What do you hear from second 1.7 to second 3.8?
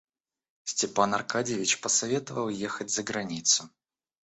посоветовал ехать за границу.